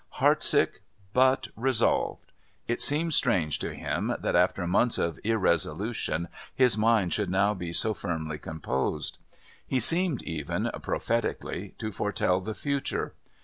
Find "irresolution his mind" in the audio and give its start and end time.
5.23-7.13